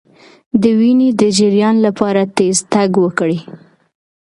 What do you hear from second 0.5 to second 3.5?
د وینې د جریان لپاره تېز تګ وکړئ